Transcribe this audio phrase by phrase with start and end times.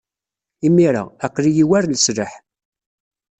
[0.67, 2.31] Imir-a, aql-iyi war leslaḥ.